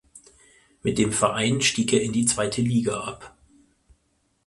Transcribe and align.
Mit 0.81 0.97
dem 0.97 1.11
Verein 1.11 1.61
stieg 1.61 1.93
er 1.93 2.01
in 2.01 2.11
die 2.11 2.25
Zweite 2.25 2.63
Liga 2.63 3.01
ab. 3.01 3.35